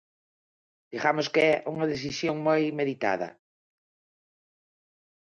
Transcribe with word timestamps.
Digamos 0.93 1.27
que 1.33 1.41
é 1.53 1.55
unha 1.73 1.89
decisión 1.93 2.35
moi 2.47 2.61
meditada. 2.79 3.29